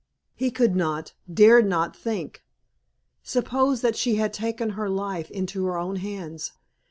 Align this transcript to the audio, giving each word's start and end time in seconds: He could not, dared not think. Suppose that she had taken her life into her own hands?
He 0.33 0.49
could 0.49 0.75
not, 0.75 1.13
dared 1.31 1.67
not 1.67 1.95
think. 1.95 2.43
Suppose 3.21 3.81
that 3.81 3.95
she 3.95 4.15
had 4.15 4.33
taken 4.33 4.71
her 4.71 4.89
life 4.89 5.29
into 5.29 5.63
her 5.65 5.77
own 5.77 5.97
hands? 5.97 6.53